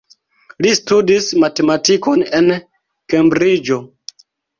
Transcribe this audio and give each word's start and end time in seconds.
Li 0.65 0.69
studis 0.77 1.27
matematikon 1.43 2.23
en 2.39 2.49
Kembriĝo. 3.15 3.79